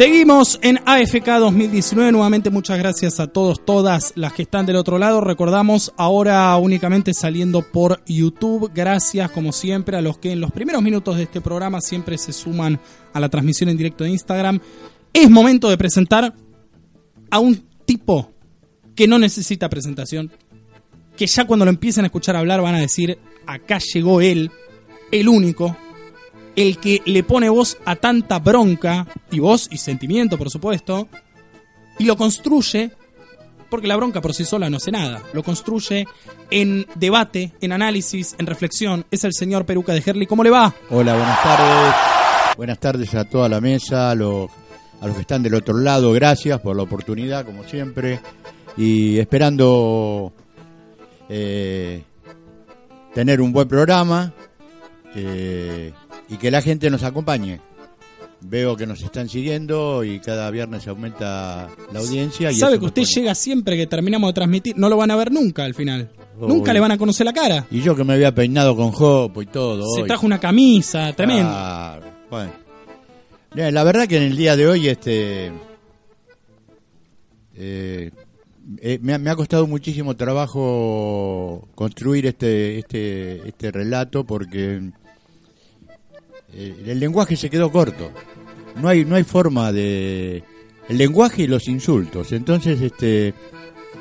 Seguimos 0.00 0.58
en 0.62 0.78
AFK 0.86 1.26
2019. 1.26 2.10
Nuevamente 2.10 2.48
muchas 2.48 2.78
gracias 2.78 3.20
a 3.20 3.26
todos, 3.26 3.62
todas 3.66 4.14
las 4.16 4.32
que 4.32 4.44
están 4.44 4.64
del 4.64 4.76
otro 4.76 4.96
lado. 4.96 5.20
Recordamos 5.20 5.92
ahora 5.98 6.56
únicamente 6.56 7.12
saliendo 7.12 7.60
por 7.60 8.02
YouTube. 8.06 8.70
Gracias 8.74 9.30
como 9.30 9.52
siempre 9.52 9.98
a 9.98 10.00
los 10.00 10.16
que 10.16 10.32
en 10.32 10.40
los 10.40 10.52
primeros 10.52 10.80
minutos 10.80 11.18
de 11.18 11.24
este 11.24 11.42
programa 11.42 11.82
siempre 11.82 12.16
se 12.16 12.32
suman 12.32 12.80
a 13.12 13.20
la 13.20 13.28
transmisión 13.28 13.68
en 13.68 13.76
directo 13.76 14.04
de 14.04 14.08
Instagram. 14.12 14.58
Es 15.12 15.28
momento 15.28 15.68
de 15.68 15.76
presentar 15.76 16.34
a 17.30 17.38
un 17.38 17.62
tipo 17.84 18.32
que 18.96 19.06
no 19.06 19.18
necesita 19.18 19.68
presentación. 19.68 20.32
Que 21.14 21.26
ya 21.26 21.46
cuando 21.46 21.66
lo 21.66 21.70
empiecen 21.70 22.04
a 22.04 22.06
escuchar 22.06 22.36
hablar 22.36 22.62
van 22.62 22.74
a 22.74 22.80
decir, 22.80 23.18
acá 23.46 23.78
llegó 23.92 24.22
él, 24.22 24.50
el 25.12 25.28
único, 25.28 25.76
el 26.56 26.78
que 26.78 27.02
le 27.04 27.22
pone 27.22 27.48
voz 27.48 27.78
a 27.84 27.96
tanta 27.96 28.38
bronca, 28.38 29.06
y 29.30 29.38
voz 29.38 29.68
y 29.70 29.78
sentimiento, 29.78 30.38
por 30.38 30.50
supuesto, 30.50 31.08
y 31.98 32.04
lo 32.04 32.16
construye, 32.16 32.90
porque 33.68 33.86
la 33.86 33.96
bronca 33.96 34.20
por 34.20 34.34
sí 34.34 34.44
sola 34.44 34.68
no 34.68 34.78
hace 34.78 34.90
nada, 34.90 35.22
lo 35.32 35.42
construye 35.42 36.06
en 36.50 36.86
debate, 36.96 37.52
en 37.60 37.72
análisis, 37.72 38.34
en 38.38 38.46
reflexión. 38.46 39.06
Es 39.10 39.24
el 39.24 39.32
señor 39.32 39.64
Peruca 39.64 39.92
de 39.92 40.02
Herley. 40.04 40.26
¿Cómo 40.26 40.42
le 40.42 40.50
va? 40.50 40.74
Hola, 40.90 41.14
buenas 41.14 41.42
tardes. 41.42 41.94
Buenas 42.56 42.78
tardes 42.78 43.14
a 43.14 43.24
toda 43.24 43.48
la 43.48 43.60
mesa, 43.60 44.10
a 44.10 44.14
los, 44.14 44.50
a 45.00 45.06
los 45.06 45.14
que 45.14 45.22
están 45.22 45.42
del 45.42 45.54
otro 45.54 45.78
lado. 45.78 46.12
Gracias 46.12 46.60
por 46.60 46.76
la 46.76 46.82
oportunidad, 46.82 47.44
como 47.44 47.64
siempre. 47.64 48.20
Y 48.76 49.18
esperando 49.18 50.32
eh, 51.28 52.02
tener 53.14 53.40
un 53.40 53.52
buen 53.52 53.68
programa. 53.68 54.32
Eh, 55.14 55.92
y 56.30 56.36
que 56.36 56.50
la 56.50 56.62
gente 56.62 56.88
nos 56.88 57.02
acompañe. 57.02 57.60
Veo 58.42 58.74
que 58.74 58.86
nos 58.86 59.02
están 59.02 59.28
siguiendo 59.28 60.02
y 60.02 60.18
cada 60.20 60.50
viernes 60.50 60.88
aumenta 60.88 61.68
la 61.92 61.98
audiencia. 61.98 62.50
Y 62.50 62.54
Sabe 62.54 62.78
que 62.78 62.86
usted 62.86 63.02
llega 63.02 63.34
siempre 63.34 63.76
que 63.76 63.86
terminamos 63.86 64.30
de 64.30 64.34
transmitir, 64.34 64.78
no 64.78 64.88
lo 64.88 64.96
van 64.96 65.10
a 65.10 65.16
ver 65.16 65.30
nunca 65.30 65.64
al 65.64 65.74
final. 65.74 66.10
nunca 66.38 66.72
le 66.72 66.80
van 66.80 66.92
a 66.92 66.96
conocer 66.96 67.26
la 67.26 67.34
cara. 67.34 67.66
Y 67.70 67.82
yo 67.82 67.94
que 67.94 68.04
me 68.04 68.14
había 68.14 68.34
peinado 68.34 68.74
con 68.74 68.92
jopo 68.92 69.42
y 69.42 69.46
todo. 69.46 69.84
Se 69.94 70.04
trajo 70.04 70.24
una 70.24 70.40
camisa, 70.40 71.12
tremendo. 71.12 71.52
bueno. 72.30 72.52
La 73.54 73.82
verdad 73.82 74.06
que 74.06 74.16
en 74.16 74.22
el 74.22 74.36
día 74.36 74.56
de 74.56 74.68
hoy 74.68 74.88
este 74.88 75.50
eh, 77.56 78.10
eh, 78.80 78.98
me, 79.02 79.18
me, 79.18 79.28
ha 79.28 79.34
costado 79.34 79.66
muchísimo 79.66 80.14
trabajo 80.14 81.68
construir 81.74 82.26
este 82.26 82.78
este 82.78 83.48
este 83.48 83.72
relato 83.72 84.24
porque 84.24 84.92
eh, 86.52 86.84
el 86.86 87.00
lenguaje 87.00 87.36
se 87.36 87.50
quedó 87.50 87.70
corto. 87.70 88.10
No 88.76 88.88
hay, 88.88 89.04
no 89.04 89.16
hay 89.16 89.24
forma 89.24 89.72
de... 89.72 90.42
El 90.88 90.98
lenguaje 90.98 91.42
y 91.42 91.46
los 91.46 91.68
insultos. 91.68 92.32
Entonces, 92.32 92.80
este, 92.80 93.32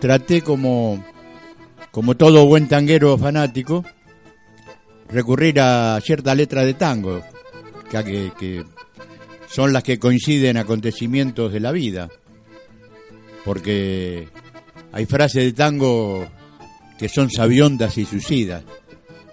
traté 0.00 0.42
como, 0.42 1.02
como 1.90 2.14
todo 2.14 2.44
buen 2.46 2.68
tanguero 2.68 3.16
fanático, 3.16 3.84
recurrir 5.08 5.60
a 5.60 5.98
cierta 6.02 6.34
letra 6.34 6.62
de 6.64 6.74
tango, 6.74 7.22
que, 7.90 8.32
que 8.38 8.64
son 9.48 9.72
las 9.72 9.82
que 9.82 9.98
coinciden 9.98 10.58
acontecimientos 10.58 11.52
de 11.52 11.60
la 11.60 11.72
vida. 11.72 12.10
Porque 13.46 14.28
hay 14.92 15.06
frases 15.06 15.44
de 15.44 15.52
tango 15.54 16.26
que 16.98 17.08
son 17.08 17.30
sabiondas 17.30 17.96
y 17.96 18.04
suicidas. 18.04 18.62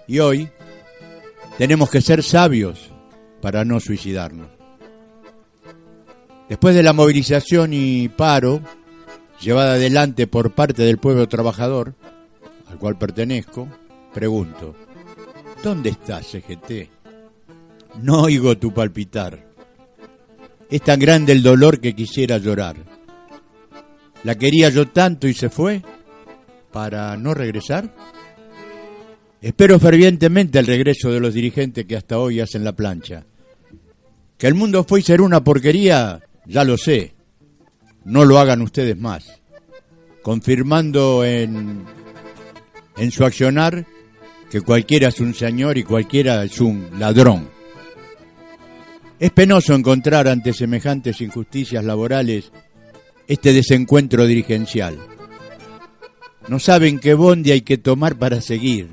Y 0.08 0.20
hoy 0.20 0.48
tenemos 1.58 1.90
que 1.90 2.00
ser 2.00 2.22
sabios 2.22 2.91
para 3.42 3.64
no 3.66 3.80
suicidarnos. 3.80 4.48
Después 6.48 6.74
de 6.74 6.82
la 6.82 6.92
movilización 6.92 7.72
y 7.72 8.08
paro 8.08 8.62
llevada 9.40 9.74
adelante 9.74 10.26
por 10.28 10.54
parte 10.54 10.82
del 10.82 10.98
pueblo 10.98 11.28
trabajador, 11.28 11.94
al 12.70 12.78
cual 12.78 12.96
pertenezco, 12.96 13.68
pregunto, 14.14 14.76
¿dónde 15.62 15.90
estás, 15.90 16.26
CGT? 16.26 16.88
No 18.00 18.22
oigo 18.22 18.56
tu 18.56 18.72
palpitar. 18.72 19.44
Es 20.70 20.82
tan 20.82 21.00
grande 21.00 21.32
el 21.32 21.42
dolor 21.42 21.80
que 21.80 21.94
quisiera 21.94 22.38
llorar. 22.38 22.76
¿La 24.22 24.36
quería 24.36 24.68
yo 24.68 24.88
tanto 24.88 25.26
y 25.26 25.34
se 25.34 25.50
fue 25.50 25.82
para 26.70 27.16
no 27.16 27.34
regresar? 27.34 27.92
Espero 29.40 29.80
fervientemente 29.80 30.60
el 30.60 30.66
regreso 30.66 31.10
de 31.10 31.18
los 31.18 31.34
dirigentes 31.34 31.84
que 31.84 31.96
hasta 31.96 32.18
hoy 32.18 32.38
hacen 32.38 32.62
la 32.62 32.72
plancha 32.72 33.26
que 34.42 34.48
el 34.48 34.54
mundo 34.54 34.82
fue 34.82 34.98
y 34.98 35.02
será 35.04 35.22
una 35.22 35.44
porquería, 35.44 36.20
ya 36.46 36.64
lo 36.64 36.76
sé. 36.76 37.14
No 38.04 38.24
lo 38.24 38.40
hagan 38.40 38.60
ustedes 38.60 38.98
más. 38.98 39.40
Confirmando 40.20 41.24
en, 41.24 41.84
en 42.96 43.10
su 43.12 43.24
accionar 43.24 43.86
que 44.50 44.60
cualquiera 44.60 45.10
es 45.10 45.20
un 45.20 45.32
señor 45.32 45.78
y 45.78 45.84
cualquiera 45.84 46.42
es 46.42 46.60
un 46.60 46.88
ladrón. 46.98 47.50
Es 49.20 49.30
penoso 49.30 49.74
encontrar 49.74 50.26
ante 50.26 50.52
semejantes 50.52 51.20
injusticias 51.20 51.84
laborales 51.84 52.50
este 53.28 53.52
desencuentro 53.52 54.26
dirigencial. 54.26 54.98
No 56.48 56.58
saben 56.58 56.98
qué 56.98 57.14
bondi 57.14 57.52
hay 57.52 57.60
que 57.60 57.78
tomar 57.78 58.18
para 58.18 58.40
seguir. 58.40 58.88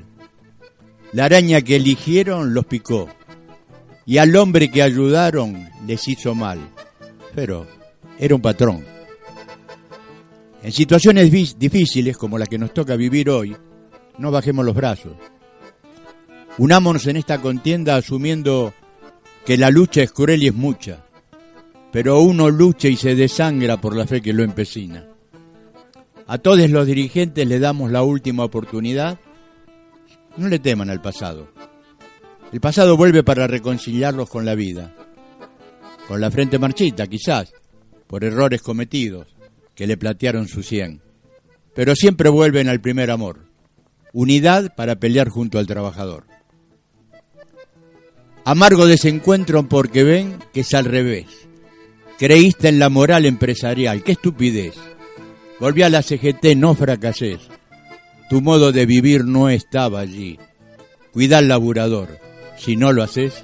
La 1.12 1.24
araña 1.24 1.60
que 1.62 1.74
eligieron 1.74 2.54
los 2.54 2.66
picó 2.66 3.08
y 4.10 4.18
al 4.18 4.34
hombre 4.34 4.72
que 4.72 4.82
ayudaron 4.82 5.70
les 5.86 6.08
hizo 6.08 6.34
mal. 6.34 6.58
Pero 7.32 7.64
era 8.18 8.34
un 8.34 8.40
patrón. 8.40 8.84
En 10.64 10.72
situaciones 10.72 11.30
difíciles 11.30 12.16
como 12.16 12.36
la 12.36 12.46
que 12.46 12.58
nos 12.58 12.74
toca 12.74 12.96
vivir 12.96 13.30
hoy, 13.30 13.56
no 14.18 14.32
bajemos 14.32 14.66
los 14.66 14.74
brazos. 14.74 15.12
Unámonos 16.58 17.06
en 17.06 17.18
esta 17.18 17.40
contienda 17.40 17.94
asumiendo 17.94 18.74
que 19.46 19.56
la 19.56 19.70
lucha 19.70 20.02
es 20.02 20.10
cruel 20.10 20.42
y 20.42 20.48
es 20.48 20.54
mucha, 20.54 21.04
pero 21.92 22.18
uno 22.18 22.50
lucha 22.50 22.88
y 22.88 22.96
se 22.96 23.14
desangra 23.14 23.80
por 23.80 23.94
la 23.94 24.08
fe 24.08 24.20
que 24.20 24.32
lo 24.32 24.42
empecina. 24.42 25.06
A 26.26 26.38
todos 26.38 26.68
los 26.68 26.84
dirigentes 26.84 27.46
le 27.46 27.60
damos 27.60 27.92
la 27.92 28.02
última 28.02 28.42
oportunidad. 28.42 29.20
No 30.36 30.48
le 30.48 30.58
teman 30.58 30.90
al 30.90 31.00
pasado. 31.00 31.46
El 32.52 32.60
pasado 32.60 32.96
vuelve 32.96 33.22
para 33.22 33.46
reconciliarlos 33.46 34.28
con 34.28 34.44
la 34.44 34.56
vida, 34.56 34.92
con 36.08 36.20
la 36.20 36.32
frente 36.32 36.58
marchita 36.58 37.06
quizás, 37.06 37.52
por 38.08 38.24
errores 38.24 38.60
cometidos 38.60 39.28
que 39.76 39.86
le 39.86 39.96
platearon 39.96 40.48
su 40.48 40.64
cien, 40.64 41.00
pero 41.76 41.94
siempre 41.94 42.28
vuelven 42.28 42.68
al 42.68 42.80
primer 42.80 43.12
amor, 43.12 43.46
unidad 44.12 44.74
para 44.74 44.96
pelear 44.96 45.28
junto 45.28 45.60
al 45.60 45.68
trabajador. 45.68 46.24
Amargo 48.44 48.86
desencuentro 48.86 49.68
porque 49.68 50.02
ven 50.02 50.38
que 50.52 50.60
es 50.60 50.74
al 50.74 50.86
revés. 50.86 51.26
Creíste 52.18 52.68
en 52.68 52.80
la 52.80 52.88
moral 52.88 53.26
empresarial, 53.26 54.02
qué 54.02 54.12
estupidez. 54.12 54.74
Volví 55.60 55.82
a 55.82 55.88
la 55.88 56.02
CGT, 56.02 56.56
no 56.56 56.74
fracasés. 56.74 57.38
Tu 58.28 58.40
modo 58.40 58.72
de 58.72 58.86
vivir 58.86 59.24
no 59.24 59.48
estaba 59.48 60.00
allí. 60.00 60.38
Cuida 61.12 61.38
al 61.38 61.48
laburador 61.48 62.29
si 62.60 62.76
no 62.76 62.92
lo 62.92 63.02
haces, 63.02 63.42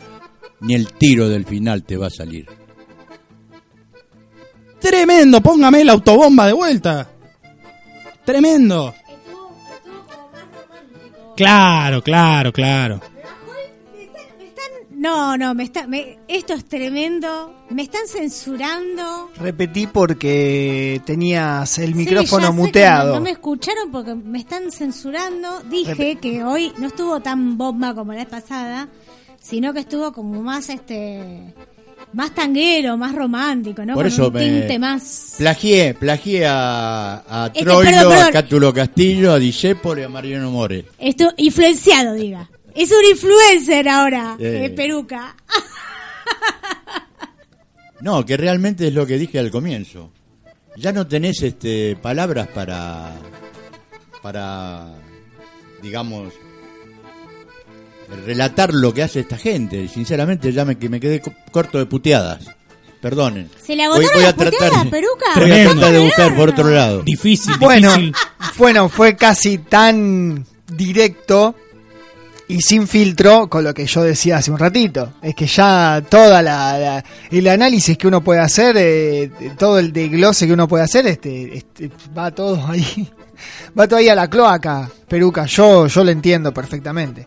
ni 0.61 0.75
el 0.75 0.93
tiro 0.93 1.29
del 1.29 1.45
final 1.45 1.83
te 1.83 1.97
va 1.97 2.07
a 2.09 2.11
salir. 2.11 2.47
Tremendo, 4.81 5.41
póngame 5.41 5.85
la 5.85 5.93
autobomba 5.93 6.47
de 6.47 6.53
vuelta. 6.53 7.09
Tremendo. 8.25 8.95
Claro, 11.37 12.03
claro, 12.03 12.53
claro. 12.53 13.01
No, 14.91 15.37
no, 15.37 15.55
me 15.55 15.65
está, 15.65 15.87
me- 15.87 16.19
esto 16.27 16.55
es 16.55 16.65
tremendo. 16.65 17.55
Me 17.71 17.83
están 17.83 18.09
censurando. 18.09 19.31
Repetí 19.37 19.87
porque 19.87 21.01
tenías 21.05 21.79
el 21.79 21.89
Sí, 21.91 21.95
micrófono 21.95 22.43
ya 22.43 22.49
sé 22.51 22.53
que 22.57 22.63
muteado. 22.63 23.09
No, 23.11 23.15
no 23.17 23.21
me 23.21 23.31
escucharon 23.31 23.91
porque 23.93 24.15
me 24.15 24.39
están 24.39 24.73
censurando. 24.73 25.61
Dije 25.69 26.17
que 26.17 26.43
hoy 26.43 26.73
no 26.79 26.87
estuvo 26.89 27.21
tan 27.21 27.57
bomba 27.59 27.95
como 27.95 28.13
la 28.13 28.21
vez 28.21 28.29
pasada, 28.29 28.89
sino 29.47 29.73
que 29.73 29.81
estuvo 29.81 30.13
como 30.13 30.43
más 30.43 30.69
este 30.71 31.55
más 32.13 32.35
tanguero, 32.35 32.97
más 32.97 33.15
romántico, 33.15 33.85
¿no? 33.85 33.95
Por 33.95 34.05
Con 34.05 34.13
eso 34.13 34.29
un 34.29 34.35
me 34.35 34.41
tinte 34.41 34.79
más 34.79 35.35
plagié, 35.39 35.95
plagié 35.95 36.47
a, 36.47 37.23
a 37.29 37.47
Este, 37.49 37.61
Troilo, 37.65 37.83
perdón, 37.91 38.11
perdón. 38.13 38.29
a 38.29 38.33
Cátulo 38.33 38.73
Castillo, 38.75 39.33
a 39.33 39.39
Discépolo 39.39 40.01
y 40.01 40.05
a 40.05 40.09
Mariano 40.09 40.51
More. 40.51 40.85
esto 40.99 41.33
influenciado, 41.37 42.15
diga. 42.15 42.49
Es 42.75 42.91
un 42.91 43.05
influencer 43.11 43.89
ahora, 43.89 44.37
Eh. 44.39 44.65
eh, 44.67 44.71
peruca. 44.71 45.35
No, 48.01 48.25
que 48.27 48.37
realmente 48.37 48.87
es 48.89 48.95
lo 48.95 49.07
que 49.07 49.17
dije 49.17 49.39
al 49.39 49.51
comienzo. 49.51 50.11
Ya 50.77 50.93
no 50.93 51.07
tenés 51.07 51.43
este 51.43 51.97
palabras 51.97 52.47
para 52.49 53.15
para 54.23 54.93
digamos 55.83 56.33
relatar 58.25 58.73
lo 58.75 58.93
que 58.95 59.03
hace 59.03 59.21
esta 59.21 59.37
gente. 59.39 59.89
Sinceramente 59.89 60.53
ya 60.53 60.65
me, 60.65 60.77
que 60.79 60.89
me 60.89 61.01
quedé 61.01 61.21
co- 61.21 61.33
corto 61.51 61.79
de 61.79 61.87
puteadas. 61.87 62.45
Perdonen. 63.01 63.51
¿Se 63.65 63.77
le 63.77 63.85
agotaron 63.85 64.23
las 64.23 64.33
puteadas, 64.35 64.87
peruca? 64.87 65.27
Voy 65.27 65.31
a 65.31 65.35
Tremendo. 65.35 65.73
tratar 65.75 65.93
de 65.93 65.99
buscar 66.01 66.37
por 66.37 66.49
otro 66.49 66.71
lado. 66.71 67.03
Difícil, 67.03 67.55
Bueno, 67.59 67.91
difícil. 67.93 68.15
bueno, 68.57 68.89
fue 68.89 69.15
casi 69.17 69.59
tan 69.59 70.45
directo 70.73 71.55
y 72.49 72.61
sin 72.63 72.87
filtro 72.89 73.49
con 73.49 73.65
lo 73.65 73.75
que 73.75 73.87
yo 73.87 74.03
decía 74.03 74.39
hace 74.39 74.51
un 74.51 74.59
ratito. 74.59 75.13
Es 75.23 75.35
que 75.35 75.47
ya 75.47 76.03
toda 76.09 76.43
la, 76.43 76.79
la- 76.79 77.05
el 77.31 77.47
análisis 77.49 77.99
que 77.99 78.07
uno 78.09 78.23
puede 78.25 78.41
hacer, 78.41 78.77
eh, 78.79 79.31
todo 79.59 79.79
el 79.79 79.93
desglose 79.93 80.47
que 80.47 80.53
uno 80.55 80.67
puede 80.67 80.85
hacer, 80.85 81.07
este, 81.07 81.57
este, 81.59 81.91
va 82.17 82.31
todo 82.31 82.67
ahí, 82.67 83.09
va 83.79 83.87
todo 83.87 83.99
ahí 83.99 84.09
a 84.09 84.15
la 84.15 84.29
cloaca, 84.31 84.91
Peruca. 85.07 85.45
Yo, 85.47 85.87
yo 85.87 86.03
lo 86.03 86.11
entiendo 86.11 86.53
perfectamente. 86.53 87.27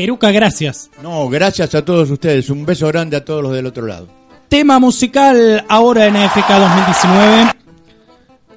Peruca, 0.00 0.30
gracias. 0.30 0.90
No, 1.02 1.28
gracias 1.28 1.74
a 1.74 1.84
todos 1.84 2.10
ustedes. 2.10 2.48
Un 2.48 2.64
beso 2.64 2.86
grande 2.88 3.18
a 3.18 3.24
todos 3.24 3.42
los 3.42 3.52
del 3.52 3.66
otro 3.66 3.86
lado. 3.86 4.08
Tema 4.48 4.78
musical 4.78 5.62
ahora 5.68 6.06
en 6.06 6.16
AFK 6.16 6.48
2019. 6.48 7.50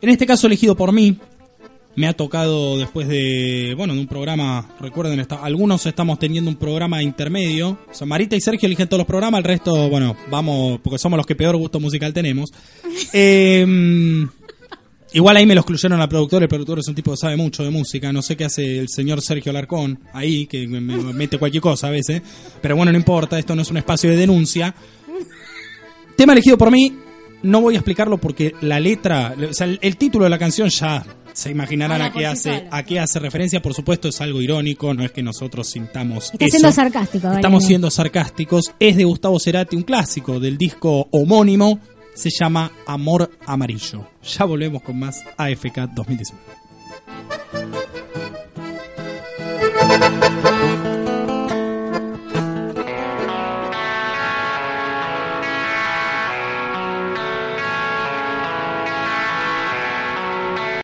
En 0.02 0.10
este 0.10 0.26
caso 0.26 0.48
elegido 0.48 0.74
por 0.78 0.94
mí. 0.94 1.18
Me 1.96 2.08
ha 2.08 2.14
tocado 2.14 2.78
después 2.78 3.08
de, 3.10 3.76
bueno, 3.78 3.94
de 3.94 4.00
un 4.00 4.08
programa, 4.08 4.68
recuerden, 4.80 5.20
está- 5.20 5.44
algunos 5.44 5.86
estamos 5.86 6.18
teniendo 6.18 6.50
un 6.50 6.56
programa 6.56 7.04
intermedio. 7.04 7.78
O 7.92 7.94
sea, 7.94 8.08
Marita 8.08 8.36
y 8.38 8.42
Sergio 8.42 8.66
eligen 8.66 8.88
todos 8.88 9.00
los 9.00 9.06
programas, 9.08 9.38
el 9.40 9.44
resto, 9.44 9.90
bueno, 9.90 10.16
vamos, 10.32 10.80
porque 10.82 10.98
somos 10.98 11.18
los 11.18 11.26
que 11.28 11.36
peor 11.36 11.56
gusto 11.58 11.80
musical 11.82 12.14
tenemos. 12.14 12.52
Eh, 13.14 14.26
igual 15.14 15.38
ahí 15.38 15.46
me 15.46 15.56
lo 15.56 15.62
excluyeron 15.62 16.00
al 16.02 16.10
productor, 16.10 16.44
el 16.44 16.50
productor 16.50 16.80
es 16.80 16.88
un 16.88 16.96
tipo 16.96 17.12
que 17.12 17.18
sabe 17.18 17.38
mucho 17.38 17.64
de 17.64 17.70
música, 17.70 18.12
no 18.12 18.22
sé 18.22 18.36
qué 18.36 18.46
hace 18.46 18.80
el 18.80 18.90
señor 18.90 19.22
Sergio 19.22 19.52
Alarcón 19.52 20.00
ahí, 20.14 20.46
que 20.48 20.68
me, 20.68 20.82
me 20.82 20.98
mete 21.14 21.38
cualquier 21.38 21.62
cosa 21.62 21.88
a 21.88 21.92
veces, 21.92 22.22
pero 22.62 22.76
bueno, 22.76 22.92
no 22.92 22.98
importa, 22.98 23.40
esto 23.40 23.56
no 23.56 23.62
es 23.62 23.72
un 23.72 23.78
espacio 23.78 24.10
de 24.10 24.18
denuncia. 24.18 24.74
Tema 26.16 26.34
elegido 26.34 26.58
por 26.58 26.72
mí, 26.72 26.94
no 27.42 27.62
voy 27.62 27.76
a 27.76 27.78
explicarlo 27.78 28.18
porque 28.18 28.54
la 28.62 28.80
letra, 28.80 29.36
o 29.50 29.54
sea, 29.54 29.68
el, 29.68 29.80
el 29.82 29.98
título 29.98 30.26
de 30.26 30.30
la 30.30 30.38
canción 30.38 30.70
ya 30.70 31.04
se 31.34 31.50
imaginarán 31.50 32.02
Habla 32.02 32.06
a 32.06 32.14
qué 32.14 32.20
sí 32.20 32.26
hace, 32.26 32.68
a 32.72 32.84
qué 32.84 33.00
hace 33.00 33.20
referencia, 33.20 33.62
por 33.62 33.74
supuesto 33.74 34.08
es 34.08 34.22
algo 34.22 34.42
irónico, 34.42 34.94
no 34.94 35.04
es 35.04 35.12
que 35.12 35.24
nosotros 35.24 35.68
sintamos 35.68 36.32
Está 36.32 36.46
eso. 36.46 36.52
siendo 36.58 36.72
sarcástico. 36.72 37.32
Estamos 37.32 37.66
siendo 37.66 37.92
sarcásticos. 37.92 38.72
Es 38.80 38.96
de 38.96 39.04
Gustavo 39.04 39.40
Cerati, 39.40 39.76
un 39.76 39.84
clásico 39.84 40.40
del 40.40 40.58
disco 40.58 41.08
homónimo. 41.12 41.80
Se 42.14 42.30
llama 42.30 42.72
Amor 42.86 43.32
Amarillo. 43.46 44.08
Ya 44.24 44.46
volvemos 44.46 44.82
con 44.82 45.00
más 45.00 45.24
AFK 45.38 45.90
2019. 45.94 46.63